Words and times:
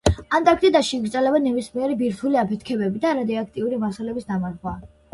ანტარქტიდაში 0.37 0.97
იკრძალება 0.99 1.41
ნებისმიერი 1.43 1.99
ბირთვული 2.01 2.41
აფეთქებები 2.47 3.05
და 3.07 3.15
რადიაქტიური 3.23 3.83
მასალების 3.89 4.31
დამარხვა. 4.35 4.79